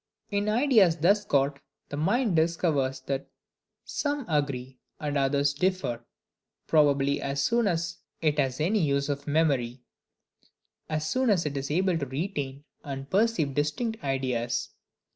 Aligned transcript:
In 0.31 0.49
ideas 0.49 0.97
thus 0.97 1.23
got, 1.25 1.59
the 1.89 1.95
mind 1.95 2.35
discovers 2.35 3.01
that 3.01 3.27
some 3.85 4.25
agree 4.27 4.79
and 4.99 5.15
others 5.15 5.53
differ, 5.53 6.03
probably 6.65 7.21
as 7.21 7.43
soon 7.43 7.67
as 7.67 7.97
it 8.19 8.39
has 8.39 8.59
any 8.59 8.79
use 8.81 9.09
of 9.09 9.27
memory; 9.27 9.83
as 10.89 11.07
soon 11.07 11.29
as 11.29 11.45
it 11.45 11.55
is 11.55 11.69
able 11.69 11.99
to 11.99 12.07
retain 12.07 12.63
and 12.83 13.11
perceive 13.11 13.53
distinct 13.53 14.03
ideas. 14.03 14.69